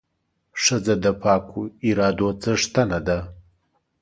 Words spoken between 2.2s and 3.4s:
څښتنه ده.